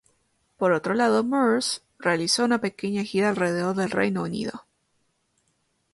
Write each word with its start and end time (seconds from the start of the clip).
Por 0.57 0.71
otro 0.71 0.95
lado, 0.95 1.23
Murs 1.23 1.83
realizó 1.99 2.43
una 2.45 2.59
pequeña 2.59 3.03
gira 3.03 3.29
alrededor 3.29 3.75
del 3.75 3.91
Reino 3.91 4.23
Unido. 4.23 4.65